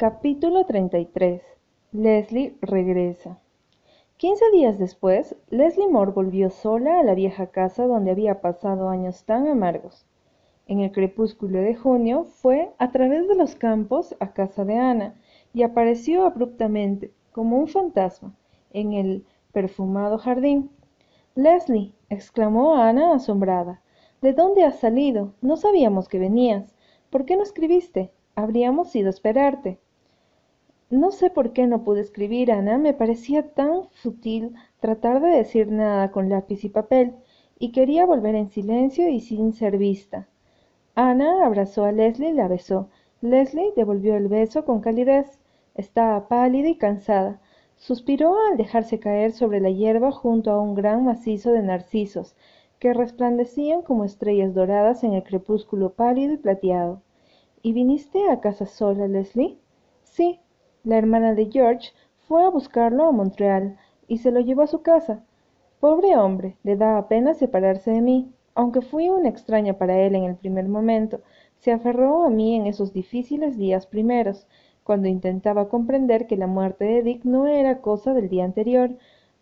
[0.00, 1.42] Capítulo 33
[1.92, 3.38] Leslie regresa
[4.16, 9.24] Quince días después, Leslie Moore volvió sola a la vieja casa donde había pasado años
[9.24, 10.06] tan amargos.
[10.66, 15.16] En el crepúsculo de junio fue a través de los campos a casa de Ana
[15.52, 18.34] y apareció abruptamente, como un fantasma,
[18.72, 20.70] en el perfumado jardín.
[21.34, 23.82] Leslie, exclamó Ana asombrada,
[24.22, 25.34] ¿de dónde has salido?
[25.42, 26.74] No sabíamos que venías.
[27.10, 28.12] ¿Por qué no escribiste?
[28.34, 29.78] Habríamos ido a esperarte.
[30.90, 32.76] No sé por qué no pude escribir, Ana.
[32.76, 37.14] Me parecía tan fútil tratar de decir nada con lápiz y papel,
[37.60, 40.26] y quería volver en silencio y sin ser vista.
[40.96, 42.88] Ana abrazó a Leslie y la besó.
[43.20, 45.38] Leslie devolvió el beso con calidez.
[45.76, 47.40] Estaba pálida y cansada.
[47.76, 52.34] Suspiró al dejarse caer sobre la hierba junto a un gran macizo de narcisos,
[52.80, 57.00] que resplandecían como estrellas doradas en el crepúsculo pálido y plateado.
[57.62, 59.56] ¿Y viniste a casa sola, Leslie?
[60.02, 60.40] Sí.
[60.82, 61.90] La hermana de George
[62.26, 63.76] fue a buscarlo a Montreal
[64.08, 65.22] y se lo llevó a su casa.
[65.78, 68.32] Pobre hombre, le da pena separarse de mí.
[68.54, 71.20] Aunque fui una extraña para él en el primer momento,
[71.58, 74.46] se aferró a mí en esos difíciles días primeros,
[74.82, 78.90] cuando intentaba comprender que la muerte de Dick no era cosa del día anterior,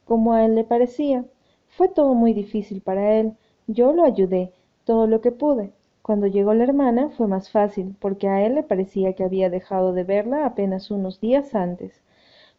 [0.04, 1.24] como a él le parecía.
[1.68, 3.34] Fue todo muy difícil para él.
[3.68, 4.52] Yo lo ayudé,
[4.84, 5.72] todo lo que pude.
[6.08, 9.92] Cuando llegó la hermana fue más fácil, porque a él le parecía que había dejado
[9.92, 12.00] de verla apenas unos días antes.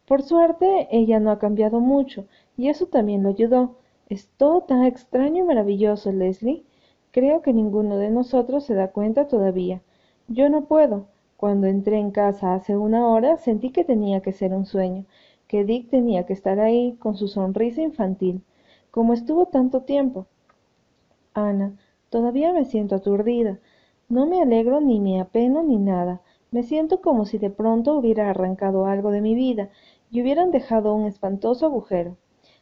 [0.06, 2.26] Por suerte, ella no ha cambiado mucho,
[2.56, 3.74] y eso también lo ayudó.
[4.08, 6.62] Es todo tan extraño y maravilloso, Leslie.
[7.10, 9.82] Creo que ninguno de nosotros se da cuenta todavía.
[10.28, 11.06] Yo no puedo.
[11.36, 15.06] Cuando entré en casa hace una hora sentí que tenía que ser un sueño,
[15.48, 18.42] que Dick tenía que estar ahí con su sonrisa infantil,
[18.92, 20.26] como estuvo tanto tiempo.
[21.34, 21.72] Ana,
[22.10, 23.58] todavía me siento aturdida.
[24.08, 26.20] No me alegro ni me apeno ni nada.
[26.50, 29.70] Me siento como si de pronto hubiera arrancado algo de mi vida
[30.10, 32.16] y hubieran dejado un espantoso agujero.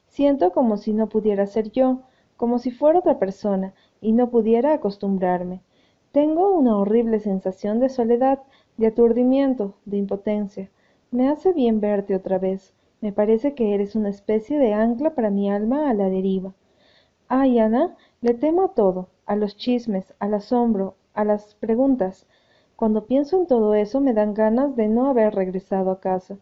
[0.06, 2.02] Siento como si no pudiera ser yo,
[2.36, 5.62] como si fuera otra persona, y no pudiera acostumbrarme.
[6.12, 8.40] Tengo una horrible sensación de soledad,
[8.76, 10.70] de aturdimiento, de impotencia.
[11.10, 12.74] Me hace bien verte otra vez.
[13.00, 16.54] Me parece que eres una especie de ancla para mi alma a la deriva.
[17.28, 22.26] Ay, Ana, le temo a todo, a los chismes, al asombro, a las preguntas.
[22.74, 26.38] Cuando pienso en todo eso me dan ganas de no haber regresado a casa.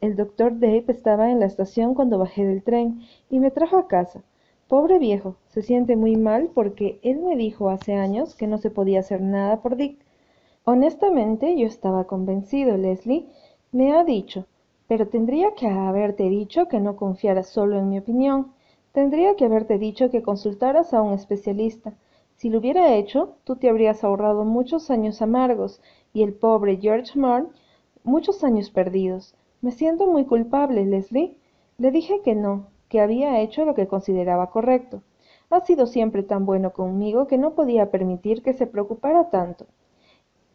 [0.00, 3.88] El doctor Dave estaba en la estación cuando bajé del tren y me trajo a
[3.88, 4.22] casa.
[4.68, 8.70] Pobre viejo, se siente muy mal porque él me dijo hace años que no se
[8.70, 9.98] podía hacer nada por Dick.
[10.64, 13.26] Honestamente, yo estaba convencido, Leslie.
[13.72, 14.46] Me ha dicho,
[14.86, 18.52] pero tendría que haberte dicho que no confiaras solo en mi opinión.
[18.92, 21.92] Tendría que haberte dicho que consultaras a un especialista.
[22.40, 25.82] Si lo hubiera hecho, tú te habrías ahorrado muchos años amargos
[26.14, 27.48] y el pobre George Moore
[28.02, 29.34] muchos años perdidos.
[29.60, 31.36] Me siento muy culpable, Leslie.
[31.76, 35.02] Le dije que no, que había hecho lo que consideraba correcto.
[35.50, 39.66] Ha sido siempre tan bueno conmigo que no podía permitir que se preocupara tanto.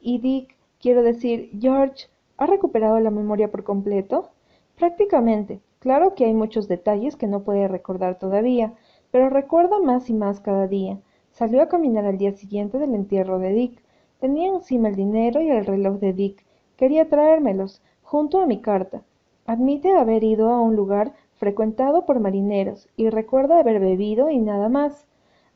[0.01, 2.07] ¿Y Dick, quiero decir, George,
[2.37, 4.31] ha recuperado la memoria por completo?
[4.75, 5.61] Prácticamente.
[5.77, 8.73] Claro que hay muchos detalles que no puede recordar todavía,
[9.11, 10.99] pero recuerda más y más cada día.
[11.35, 13.83] Salió a caminar al día siguiente del entierro de Dick.
[14.21, 16.45] Tenía encima el dinero y el reloj de Dick.
[16.77, 19.03] Quería traérmelos, junto a mi carta.
[19.45, 24.69] Admite haber ido a un lugar frecuentado por marineros, y recuerda haber bebido y nada
[24.69, 25.07] más.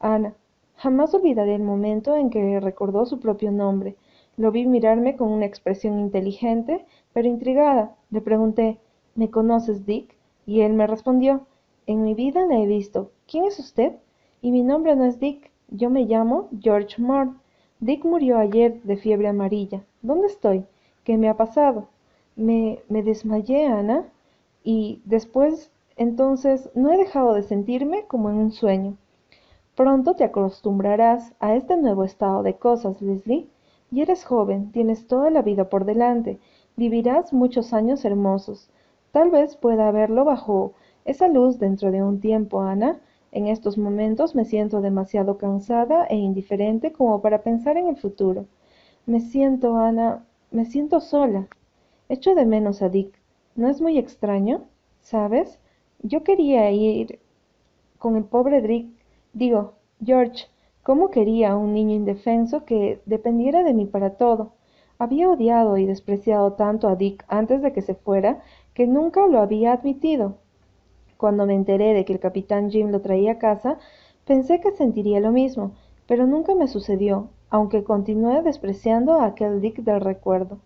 [0.02, 0.34] Ana,
[0.76, 3.96] jamás olvidaré el momento en que recordó su propio nombre.
[4.36, 7.96] Lo vi mirarme con una expresión inteligente, pero intrigada.
[8.12, 8.80] Le pregunté,
[9.16, 10.18] ¿Me conoces, Dick?
[10.46, 11.48] Y él me respondió,
[11.88, 13.12] En mi vida la he visto.
[13.32, 13.94] ¿Quién es usted?
[14.42, 15.49] Y mi nombre no es Dick.
[15.72, 17.32] Yo me llamo George Moore.
[17.80, 19.84] Dick murió ayer de fiebre amarilla.
[20.02, 20.66] ¿Dónde estoy?
[21.04, 21.88] ¿Qué me ha pasado?
[22.36, 24.06] Me, me desmayé, Ana.
[24.64, 28.98] Y después, entonces, no he dejado de sentirme como en un sueño.
[29.76, 33.48] Pronto te acostumbrarás a este nuevo estado de cosas, Leslie.
[33.92, 36.40] Y eres joven, tienes toda la vida por delante,
[36.78, 38.70] vivirás muchos años hermosos.
[39.12, 40.74] Tal vez pueda verlo bajo
[41.06, 43.00] esa luz dentro de un tiempo, Ana.
[43.32, 48.46] En estos momentos me siento demasiado cansada e indiferente como para pensar en el futuro.
[49.06, 51.48] Me siento, Ana, me siento sola.
[52.10, 53.14] Echo de menos a Dick.
[53.56, 54.66] ¿No es muy extraño?
[55.02, 55.60] ¿Sabes?
[56.02, 57.20] Yo quería ir
[57.98, 58.90] con el pobre Dick.
[59.34, 59.74] Digo,
[60.04, 60.48] George,
[60.90, 64.54] ¿Cómo quería a un niño indefenso que dependiera de mí para todo?
[64.98, 68.42] Había odiado y despreciado tanto a Dick antes de que se fuera
[68.74, 70.39] que nunca lo había admitido.
[71.20, 73.78] Cuando me enteré de que el capitán Jim lo traía a casa,
[74.24, 75.74] pensé que sentiría lo mismo,
[76.08, 80.60] pero nunca me sucedió, aunque continué despreciando a aquel Dick del recuerdo.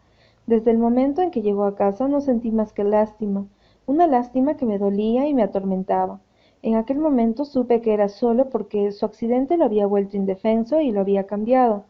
[0.46, 3.48] Desde el momento en que llegó a casa no sentí más que lástima,
[3.88, 6.20] una lástima que me dolía y me atormentaba.
[6.62, 10.92] En aquel momento supe que era solo porque su accidente lo había vuelto indefenso y
[10.92, 11.86] lo había cambiado,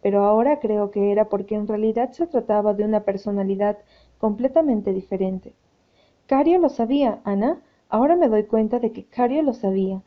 [0.00, 3.76] pero ahora creo que era porque en realidad se trataba de una personalidad
[4.16, 5.52] completamente diferente.
[6.26, 7.60] Cario lo sabía, Ana.
[7.88, 10.02] Ahora me doy cuenta de que Cario lo sabía.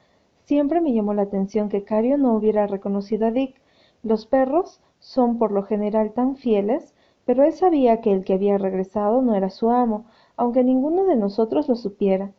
[0.46, 3.62] Siempre me llamó la atención que Cario no hubiera reconocido a Dick.
[4.04, 6.94] Los perros son por lo general tan fieles
[7.30, 10.06] pero él sabía que el que había regresado no era su amo,
[10.36, 12.32] aunque ninguno de nosotros lo supiera.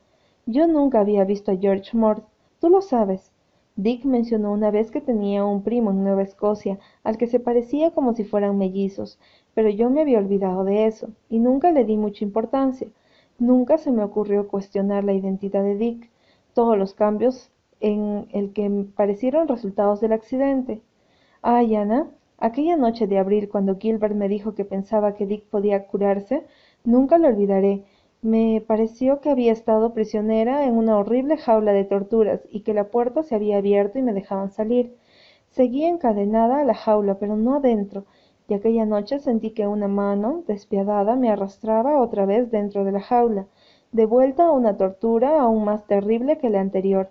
[0.47, 2.25] Yo nunca había visto a George Mort,
[2.59, 3.31] tú lo sabes.
[3.77, 7.93] Dick mencionó una vez que tenía un primo en Nueva Escocia, al que se parecía
[7.93, 9.21] como si fueran mellizos,
[9.55, 12.89] pero yo me había olvidado de eso, y nunca le di mucha importancia.
[13.41, 16.09] Nunca se me ocurrió cuestionar la identidad de Dick,
[16.55, 17.51] todos los cambios
[17.81, 20.81] en el que parecieron resultados del accidente.
[21.43, 22.09] Ay, Ana,
[22.39, 26.47] Aquella noche de abril, cuando Gilbert me dijo que pensaba que Dick podía curarse,
[26.85, 27.85] nunca lo olvidaré.
[28.23, 32.85] Me pareció que había estado prisionera en una horrible jaula de torturas y que la
[32.85, 34.97] puerta se había abierto y me dejaban salir.
[35.51, 38.05] Seguí encadenada a la jaula, pero no adentro,
[38.51, 43.01] y aquella noche sentí que una mano, despiadada, me arrastraba otra vez dentro de la
[43.01, 43.47] jaula,
[43.93, 47.11] de vuelta a una tortura aún más terrible que la anterior.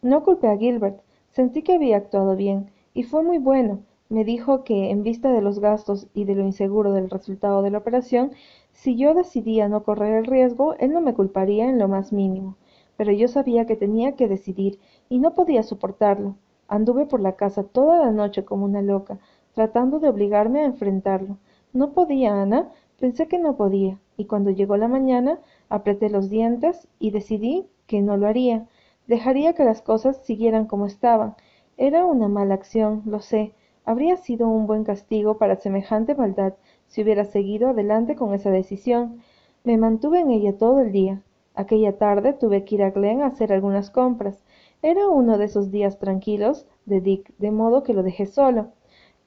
[0.00, 4.64] No culpé a Gilbert, sentí que había actuado bien, y fue muy bueno, me dijo
[4.64, 8.32] que, en vista de los gastos y de lo inseguro del resultado de la operación,
[8.72, 12.56] si yo decidía no correr el riesgo, él no me culparía en lo más mínimo.
[12.96, 14.78] Pero yo sabía que tenía que decidir,
[15.10, 16.36] y no podía soportarlo.
[16.66, 19.18] Anduve por la casa toda la noche como una loca,
[19.58, 21.36] tratando de obligarme a enfrentarlo.
[21.72, 22.68] No podía, Ana,
[23.00, 28.00] pensé que no podía, y cuando llegó la mañana, apreté los dientes y decidí que
[28.00, 28.68] no lo haría.
[29.08, 31.34] Dejaría que las cosas siguieran como estaban.
[31.76, 33.52] Era una mala acción, lo sé,
[33.84, 36.52] Habría sido un buen castigo para semejante maldad
[36.86, 39.22] si hubiera seguido adelante con esa decisión.
[39.64, 41.22] Me mantuve en ella todo el día.
[41.56, 44.44] Aquella tarde tuve que ir a Glen a hacer algunas compras.
[44.82, 48.68] Era uno de esos días tranquilos de Dick, de modo que lo dejé solo.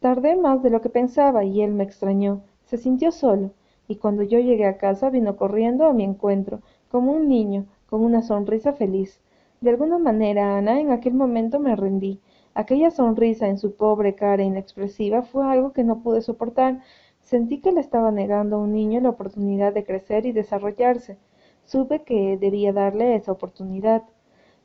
[0.01, 2.41] Tardé más de lo que pensaba y él me extrañó.
[2.65, 3.51] Se sintió solo,
[3.87, 8.03] y cuando yo llegué a casa vino corriendo a mi encuentro, como un niño, con
[8.03, 9.21] una sonrisa feliz.
[9.59, 12.19] De alguna manera, Ana, en aquel momento me rendí.
[12.55, 16.79] Aquella sonrisa en su pobre cara inexpresiva fue algo que no pude soportar.
[17.19, 21.19] Sentí que le estaba negando a un niño la oportunidad de crecer y desarrollarse.
[21.63, 24.01] Supe que debía darle esa oportunidad.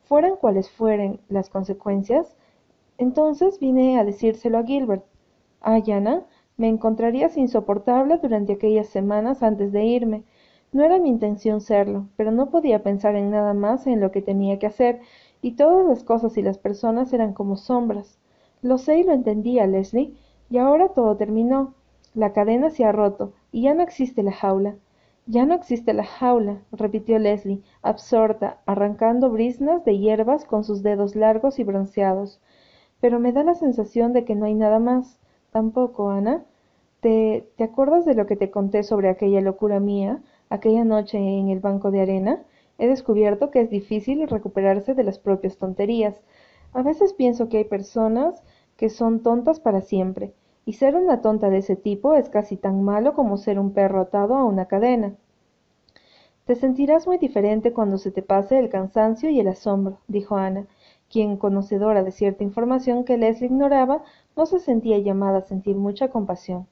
[0.05, 2.35] Fueran cuales fueren las consecuencias,
[2.97, 5.05] entonces vine a decírselo a Gilbert.
[5.61, 6.25] Ay, Ana,
[6.57, 10.23] me encontrarías insoportable durante aquellas semanas antes de irme.
[10.73, 14.23] No era mi intención serlo, pero no podía pensar en nada más en lo que
[14.23, 15.01] tenía que hacer,
[15.43, 18.19] y todas las cosas y las personas eran como sombras.
[18.63, 20.15] Lo sé y lo entendía, Leslie,
[20.49, 21.75] y ahora todo terminó.
[22.15, 24.77] La cadena se ha roto, y ya no existe la jaula.
[25.27, 31.15] Ya no existe la jaula, repitió Leslie, absorta, arrancando brisnas de hierbas con sus dedos
[31.15, 32.41] largos y bronceados.
[33.01, 35.19] Pero me da la sensación de que no hay nada más.
[35.57, 36.45] Tampoco, Ana.
[37.01, 40.21] ¿Te, ¿Te acuerdas de lo que te conté sobre aquella locura mía,
[40.51, 42.43] aquella noche en el banco de arena?
[42.77, 46.21] He descubierto que es difícil recuperarse de las propias tonterías.
[46.75, 48.43] A veces pienso que hay personas
[48.77, 50.35] que son tontas para siempre,
[50.67, 54.03] y ser una tonta de ese tipo es casi tan malo como ser un perro
[54.03, 55.15] atado a una cadena.
[56.45, 60.67] Te sentirás muy diferente cuando se te pase el cansancio y el asombro, dijo Ana,
[61.11, 64.03] quien, conocedora de cierta información que Leslie ignoraba,
[64.37, 66.67] no se sentía llamada a sentir mucha compasión.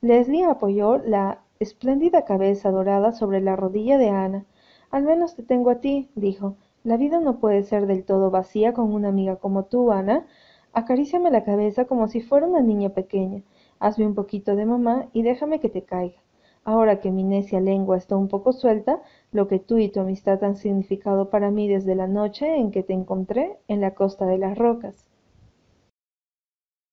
[0.00, 4.44] Leslie apoyó la espléndida cabeza dorada sobre la rodilla de Ana,
[4.90, 6.56] al menos te tengo a ti, dijo.
[6.84, 10.26] La vida no puede ser del todo vacía con una amiga como tú, Ana.
[10.72, 13.42] Acaríciame la cabeza como si fuera una niña pequeña.
[13.80, 16.18] Hazme un poquito de mamá y déjame que te caiga.
[16.64, 19.00] Ahora que mi necia lengua está un poco suelta,
[19.32, 22.82] lo que tú y tu amistad han significado para mí desde la noche en que
[22.82, 25.08] te encontré en la costa de las rocas.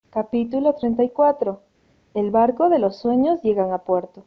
[0.10, 1.60] Capítulo 34.
[2.14, 4.24] El barco de los sueños llegan a puerto.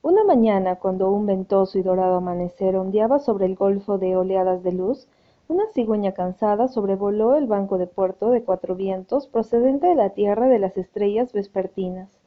[0.00, 4.72] Una mañana, cuando un ventoso y dorado amanecer ondeaba sobre el golfo de oleadas de
[4.72, 5.08] luz,
[5.48, 10.46] una cigüeña cansada sobrevoló el banco de puerto de cuatro vientos procedente de la tierra
[10.46, 12.17] de las estrellas vespertinas.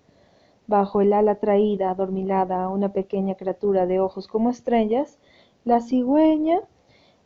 [0.68, 5.20] Bajo el ala traída, adormilada una pequeña criatura de ojos como estrellas,
[5.66, 6.62] la cigüeña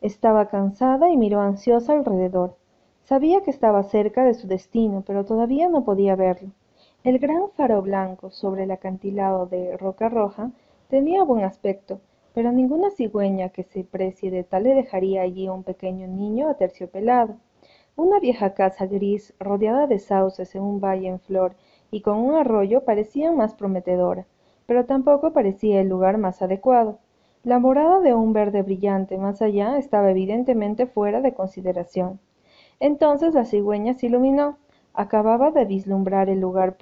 [0.01, 2.56] estaba cansada y miró ansiosa alrededor.
[3.04, 6.50] Sabía que estaba cerca de su destino, pero todavía no podía verlo.
[7.04, 10.51] El gran faro blanco sobre el acantilado de Roca Roja
[10.89, 12.01] tenía buen aspecto,
[12.34, 17.36] pero ninguna cigüeña que se precie de tal le dejaría allí un pequeño niño aterciopelado.
[17.96, 21.56] Una vieja casa gris, rodeada de sauces en un valle en flor
[21.96, 24.25] y con un arroyo, parecía más prometedora.
[24.66, 27.00] pero tampoco parecía el lugar más adecuado.
[27.44, 32.20] La morada de un verde brillante más allá estaba evidentemente fuera de consideración.
[32.82, 34.58] Entonces la cigüeña se iluminó.
[34.94, 36.75] Acababa de vislumbrar el lugar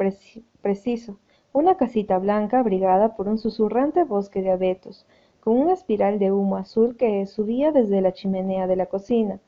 [0.64, 1.20] preciso,
[1.52, 5.06] una casita blanca abrigada por un susurrante bosque de abetos,
[5.42, 9.40] con una espiral de humo azul que subía desde la chimenea de la cocina,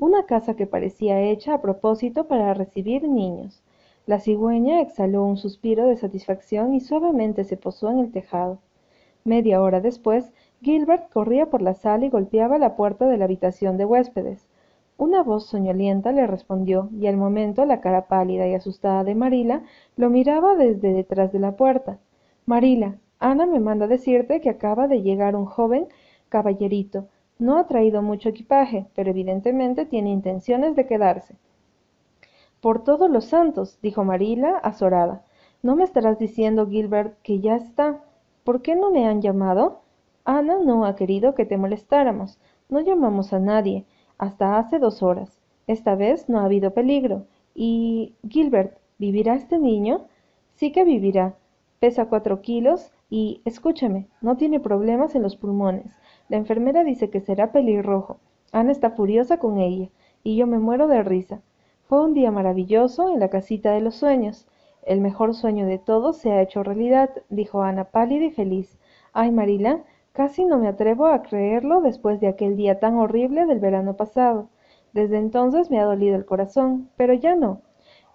[0.00, 3.62] una casa que parecía hecha a propósito para recibir niños.
[4.04, 8.58] La cigüeña exhaló un suspiro de satisfacción y suavemente se posó en el tejado.
[9.24, 13.76] Media hora después, Gilbert corría por la sala y golpeaba la puerta de la habitación
[13.76, 14.48] de huéspedes.
[14.96, 19.62] Una voz soñolienta le respondió, y al momento la cara pálida y asustada de Marila
[19.96, 21.98] lo miraba desde detrás de la puerta.
[22.44, 25.86] Marila, Ana me manda decirte que acaba de llegar un joven
[26.28, 27.06] caballerito.
[27.38, 31.36] No ha traído mucho equipaje, pero evidentemente tiene intenciones de quedarse.
[32.62, 35.24] Por todos los santos, dijo Marila, azorada.
[35.64, 38.04] ¿No me estarás diciendo, Gilbert, que ya está?
[38.44, 39.80] ¿Por qué no me han llamado?
[40.24, 42.38] Ana no ha querido que te molestáramos.
[42.68, 43.84] No llamamos a nadie,
[44.16, 45.40] hasta hace dos horas.
[45.66, 47.26] Esta vez no ha habido peligro.
[47.52, 48.14] Y.
[48.28, 50.02] Gilbert, ¿vivirá este niño?
[50.54, 51.34] Sí que vivirá.
[51.80, 55.98] Pesa cuatro kilos y, escúchame, no tiene problemas en los pulmones.
[56.28, 58.18] La enfermera dice que será pelirrojo.
[58.52, 59.88] Ana está furiosa con ella,
[60.22, 61.42] y yo me muero de risa.
[61.92, 64.46] Fue un día maravilloso en la casita de los sueños.
[64.82, 68.78] El mejor sueño de todos se ha hecho realidad, dijo Ana pálida y feliz.
[69.12, 69.82] Ay, Marila,
[70.14, 74.48] casi no me atrevo a creerlo después de aquel día tan horrible del verano pasado.
[74.94, 77.60] Desde entonces me ha dolido el corazón, pero ya no.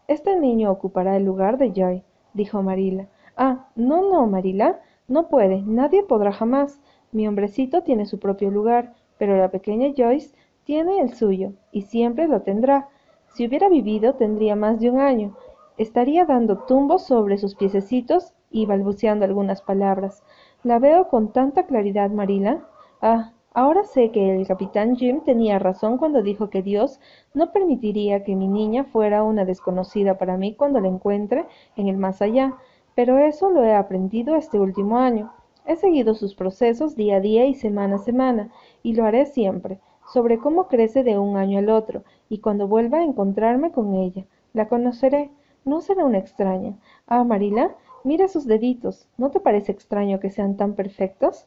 [0.07, 2.03] Este niño ocupará el lugar de Joy,
[2.33, 3.09] dijo Marila.
[3.35, 6.81] Ah, no, no, Marila, no puede, nadie podrá jamás.
[7.11, 12.27] Mi hombrecito tiene su propio lugar, pero la pequeña Joyce tiene el suyo, y siempre
[12.27, 12.89] lo tendrá.
[13.37, 15.35] Si hubiera vivido tendría más de un año.
[15.77, 20.23] Estaría dando tumbos sobre sus piececitos y balbuceando algunas palabras.
[20.63, 22.67] La veo con tanta claridad, Marila.
[22.99, 26.99] Ah, ahora sé que el capitán Jim tenía razón cuando dijo que Dios
[27.35, 31.97] no permitiría que mi niña fuera una desconocida para mí cuando la encuentre en el
[31.97, 32.55] más allá.
[32.95, 35.31] Pero eso lo he aprendido este último año.
[35.63, 38.49] He seguido sus procesos día a día y semana a semana,
[38.81, 42.99] y lo haré siempre sobre cómo crece de un año al otro, y cuando vuelva
[42.99, 45.29] a encontrarme con ella, la conoceré.
[45.65, 46.77] No será una extraña.
[47.07, 49.07] Ah, Marila, mira sus deditos.
[49.17, 51.45] ¿No te parece extraño que sean tan perfectos?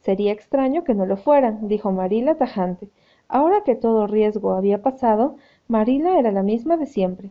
[0.00, 2.90] Sería extraño que no lo fueran, dijo Marila tajante.
[3.28, 5.36] Ahora que todo riesgo había pasado,
[5.68, 7.30] Marila era la misma de siempre.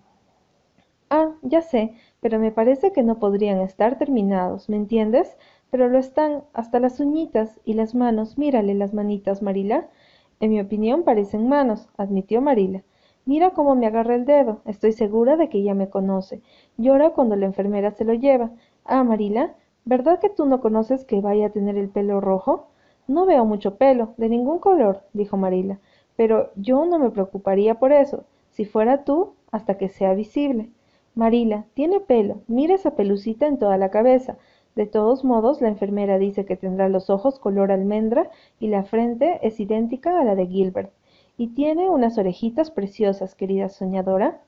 [1.10, 5.38] Ah, ya sé, pero me parece que no podrían estar terminados, ¿me entiendes?
[5.70, 8.38] Pero lo están, hasta las uñitas y las manos.
[8.38, 9.90] Mírale las manitas, Marila.
[10.39, 12.84] En mi opinión parecen manos, admitió Marila.
[13.25, 14.62] Mira cómo me agarra el dedo.
[14.65, 16.41] Estoy segura de que ella me conoce.
[16.77, 18.51] Llora cuando la enfermera se lo lleva.
[18.86, 19.53] Ah, Marila,
[19.86, 22.67] ¿verdad que tú no conoces que vaya a tener el pelo rojo?
[23.08, 25.79] No veo mucho pelo, de ningún color, dijo Marila.
[26.15, 30.69] Pero yo no me preocuparía por eso, si fuera tú, hasta que sea visible.
[31.15, 32.41] Marila, tiene pelo.
[32.48, 34.38] Mira esa pelucita en toda la cabeza.
[34.76, 39.40] De todos modos, la enfermera dice que tendrá los ojos color almendra y la frente
[39.42, 40.92] es idéntica a la de Gilbert.
[41.38, 44.42] Y tiene unas orejitas preciosas, querida soñadora,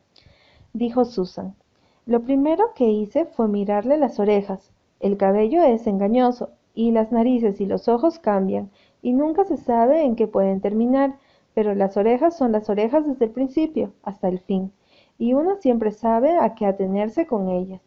[0.74, 1.56] dijo Susan.
[2.06, 4.72] Lo primero que hice fue mirarle las orejas.
[5.00, 8.70] El cabello es engañoso, y las narices y los ojos cambian,
[9.01, 11.16] y nunca se sabe en qué pueden terminar,
[11.54, 14.72] pero las orejas son las orejas desde el principio hasta el fin,
[15.18, 17.82] y uno siempre sabe a qué atenerse con ellas.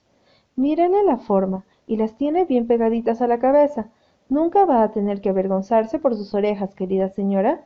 [0.56, 3.88] Mírele la forma, y las tiene bien pegaditas a la cabeza.
[4.28, 7.64] Nunca va a tener que avergonzarse por sus orejas, querida señora.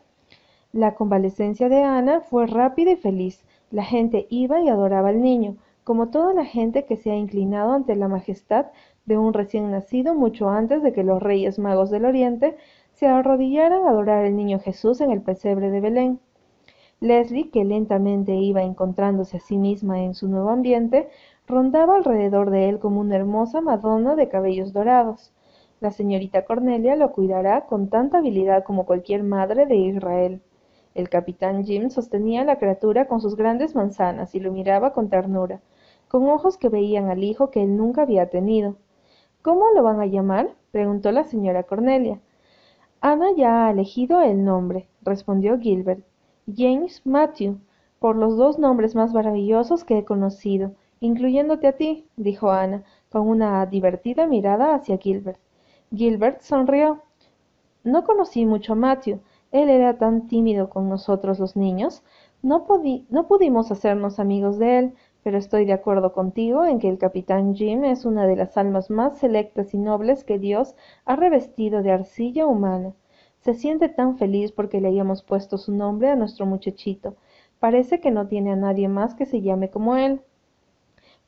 [0.73, 3.45] La convalecencia de Ana fue rápida y feliz.
[3.71, 7.73] La gente iba y adoraba al niño, como toda la gente que se ha inclinado
[7.73, 8.67] ante la majestad
[9.07, 12.57] de un recién nacido mucho antes de que los reyes magos del Oriente
[12.93, 16.21] se arrodillaran a adorar al niño Jesús en el pesebre de Belén.
[17.01, 21.09] Leslie, que lentamente iba encontrándose a sí misma en su nuevo ambiente,
[21.49, 25.33] rondaba alrededor de él como una hermosa Madonna de cabellos dorados.
[25.81, 30.43] La señorita Cornelia lo cuidará con tanta habilidad como cualquier madre de Israel.
[30.95, 35.09] El capitán Jim sostenía a la criatura con sus grandes manzanas y lo miraba con
[35.09, 35.61] ternura,
[36.09, 38.77] con ojos que veían al hijo que él nunca había tenido.
[39.41, 40.51] ¿Cómo lo van a llamar?
[40.71, 42.21] preguntó la señora Cornelia.
[43.01, 46.05] Ana ya ha elegido el nombre, respondió Gilbert.
[46.55, 47.59] James Matthew,
[48.01, 53.29] por los dos nombres más maravillosos que he conocido, incluyéndote a ti, dijo Ana, con
[53.29, 55.41] una divertida mirada hacia Gilbert.
[55.95, 57.03] Gilbert sonrió.
[57.85, 59.21] No conocí mucho a Matthew.
[59.51, 62.03] Él era tan tímido con nosotros los niños.
[62.43, 62.67] No,
[63.09, 67.55] no pudimos hacernos amigos de él, pero estoy de acuerdo contigo en que el capitán
[67.55, 71.93] Jim es una de las almas más selectas y nobles que Dios ha revestido de
[71.93, 72.95] arcilla humana.
[73.41, 77.17] Se siente tan feliz porque le hayamos puesto su nombre a nuestro muchachito.
[77.59, 80.21] Parece que no tiene a nadie más que se llame como él.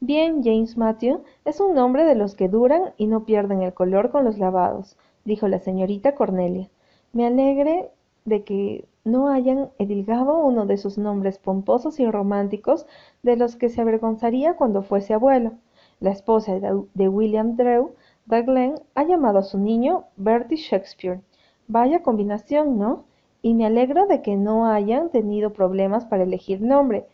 [0.03, 4.11] Bien, James Matthew es un nombre de los que duran y no pierden el color
[4.11, 6.71] con los lavados, dijo la señorita Cornelia.
[7.13, 7.91] Me alegre
[8.25, 12.87] de que no hayan edilgado uno de sus nombres pomposos y románticos
[13.23, 15.53] de los que se avergonzaría cuando fuese abuelo.
[16.01, 17.91] La esposa de William Drew,
[18.27, 21.21] Glen, ha llamado a su niño Bertie Shakespeare.
[21.69, 23.05] Vaya combinación, ¿no?
[23.43, 27.07] Y me alegro de que no hayan tenido problemas para elegir nombre.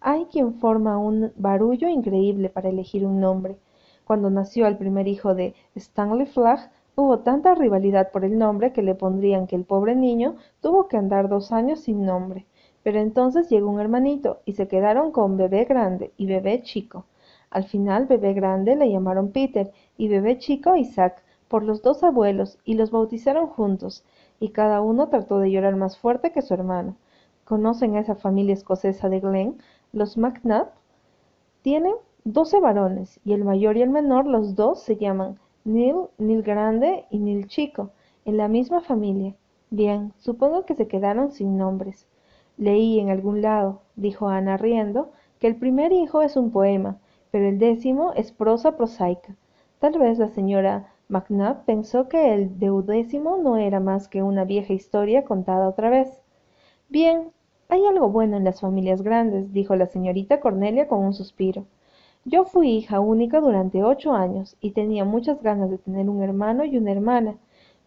[0.00, 3.56] Hay quien forma un barullo increíble para elegir un nombre.
[4.04, 6.70] Cuando nació el primer hijo de Stanley Flagg,
[7.02, 10.98] Hubo tanta rivalidad por el nombre que le pondrían que el pobre niño tuvo que
[10.98, 12.44] andar dos años sin nombre.
[12.82, 17.06] Pero entonces llegó un hermanito y se quedaron con bebé grande y bebé chico.
[17.48, 22.58] Al final bebé grande le llamaron Peter y bebé chico Isaac por los dos abuelos
[22.66, 24.04] y los bautizaron juntos
[24.38, 26.96] y cada uno trató de llorar más fuerte que su hermano.
[27.44, 29.56] ¿Conocen a esa familia escocesa de Glen?
[29.92, 30.68] Los McNabb
[31.62, 31.94] tienen
[32.24, 37.06] doce varones y el mayor y el menor los dos se llaman Neil, Neil grande
[37.10, 37.90] y Neil chico,
[38.24, 39.34] en la misma familia.
[39.68, 42.06] Bien, supongo que se quedaron sin nombres.
[42.56, 46.98] Leí en algún lado, dijo Ana riendo, que el primer hijo es un poema,
[47.32, 49.34] pero el décimo es prosa prosaica.
[49.80, 54.72] Tal vez la señora McNabb pensó que el deudécimo no era más que una vieja
[54.72, 56.22] historia contada otra vez.
[56.88, 57.32] Bien,
[57.70, 61.66] hay algo bueno en las familias grandes, dijo la señorita Cornelia con un suspiro.
[62.24, 66.64] Yo fui hija única durante ocho años y tenía muchas ganas de tener un hermano
[66.64, 67.36] y una hermana.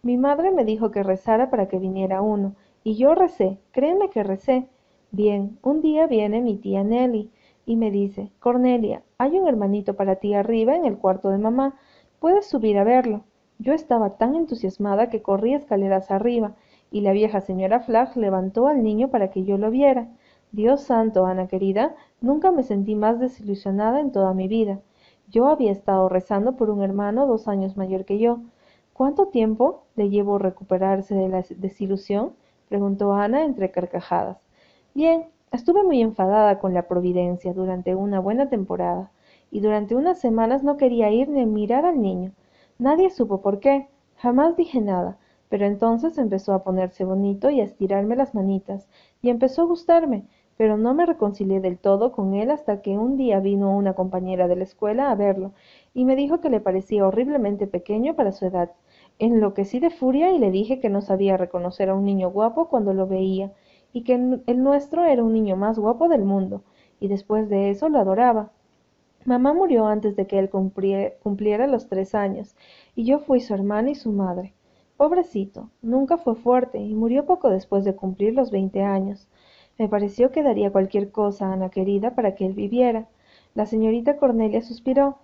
[0.02, 4.22] Mi madre me dijo que rezara para que viniera uno, y yo recé, créeme que
[4.22, 4.68] recé.
[5.10, 7.30] Bien, un día viene mi tía Nelly
[7.66, 11.76] y me dice, Cornelia, hay un hermanito para ti arriba en el cuarto de mamá,
[12.20, 13.24] puedes subir a verlo.
[13.58, 16.54] Yo estaba tan entusiasmada que corrí escaleras arriba,
[16.94, 20.06] y la vieja señora Flagg levantó al niño para que yo lo viera.
[20.52, 24.78] Dios santo, Ana querida, nunca me sentí más desilusionada en toda mi vida.
[25.28, 28.38] Yo había estado rezando por un hermano dos años mayor que yo.
[28.92, 32.34] ¿Cuánto tiempo le llevo recuperarse de la desilusión?
[32.68, 34.38] preguntó Ana entre carcajadas.
[34.94, 39.10] Bien, estuve muy enfadada con la providencia durante una buena temporada,
[39.50, 42.30] y durante unas semanas no quería ir ni mirar al niño.
[42.78, 43.88] Nadie supo por qué.
[44.18, 48.88] Jamás dije nada, pero entonces empezó a ponerse bonito y a estirarme las manitas,
[49.22, 50.26] y empezó a gustarme,
[50.56, 54.46] pero no me reconcilié del todo con él hasta que un día vino una compañera
[54.48, 55.52] de la escuela a verlo
[55.92, 58.70] y me dijo que le parecía horriblemente pequeño para su edad.
[59.18, 62.94] Enloquecí de furia y le dije que no sabía reconocer a un niño guapo cuando
[62.94, 63.52] lo veía
[63.92, 66.62] y que el nuestro era un niño más guapo del mundo,
[66.98, 68.50] y después de eso lo adoraba.
[69.24, 72.56] Mamá murió antes de que él cumpliera los tres años,
[72.96, 74.52] y yo fui su hermana y su madre.
[75.04, 79.28] Pobrecito, nunca fue fuerte y murió poco después de cumplir los veinte años.
[79.78, 83.06] Me pareció que daría cualquier cosa, Ana querida, para que él viviera.
[83.54, 85.18] La señorita Cornelia suspiró.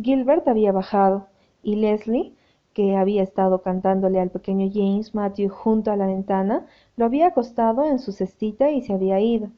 [0.00, 1.26] Gilbert había bajado,
[1.62, 2.32] y Leslie,
[2.72, 6.64] que había estado cantándole al pequeño James Matthew junto a la ventana,
[6.96, 9.50] lo había acostado en su cestita y se había ido.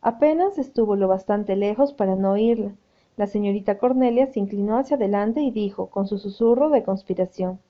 [0.00, 2.72] Apenas estuvo lo bastante lejos para no oírla.
[3.18, 7.60] La señorita Cornelia se inclinó hacia adelante y dijo, con su susurro de conspiración,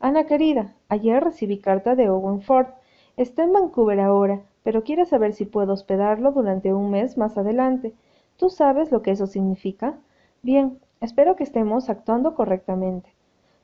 [0.00, 2.66] Ana querida, ayer recibí carta de Owen Ford.
[3.16, 7.94] Está en Vancouver ahora pero quiere saber si puedo hospedarlo durante un mes más adelante.
[8.36, 9.98] ¿Tú sabes lo que eso significa?
[10.42, 13.10] Bien, espero que estemos actuando correctamente.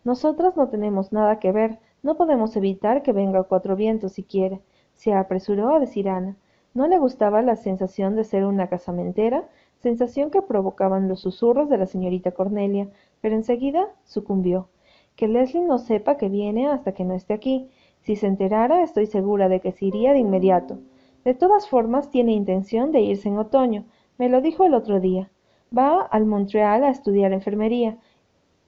[0.05, 4.61] Nosotras no tenemos nada que ver, no podemos evitar que venga cuatro vientos si quiere,
[4.95, 6.37] se apresuró a decir Ana.
[6.75, 9.45] No le gustaba la sensación de ser una casamentera,
[9.79, 12.89] sensación que provocaban los susurros de la señorita Cornelia,
[13.21, 14.69] pero enseguida sucumbió.
[15.17, 17.69] Que Leslie no sepa que viene hasta que no esté aquí,
[18.07, 20.79] si se enterara, estoy segura de que se iría de inmediato.
[21.25, 23.85] De todas formas, tiene intención de irse en otoño.
[24.17, 25.29] Me lo dijo el otro día.
[25.77, 27.99] Va al Montreal a estudiar enfermería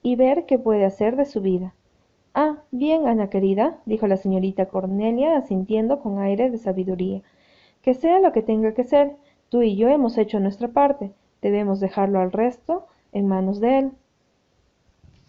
[0.03, 1.73] y ver qué puede hacer de su vida.
[2.33, 7.21] Ah, bien, Ana querida, dijo la señorita Cornelia, asintiendo con aire de sabiduría.
[7.81, 9.15] Que sea lo que tenga que ser.
[9.47, 11.13] Tú y yo hemos hecho nuestra parte.
[11.41, 13.91] Debemos dejarlo al resto en manos de él.